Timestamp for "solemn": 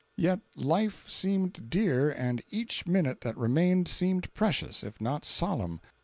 5.25-5.79